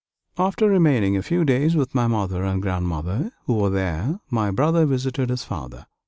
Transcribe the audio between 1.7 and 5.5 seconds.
with my mother and grandmother, who were there, my brother visited his